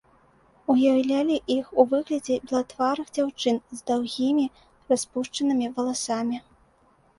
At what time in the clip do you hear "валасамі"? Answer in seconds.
5.79-6.45